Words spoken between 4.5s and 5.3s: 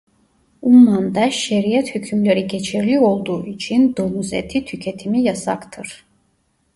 tüketimi